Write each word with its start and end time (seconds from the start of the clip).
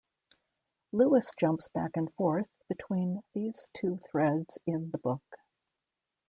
Lewis 0.91 1.31
jumps 1.39 1.69
back 1.69 1.91
and 1.95 2.11
forth 2.15 2.49
between 2.67 3.21
these 3.35 3.69
two 3.77 3.99
threads 4.09 4.57
in 4.65 4.89
the 4.89 4.97
book. 4.97 5.21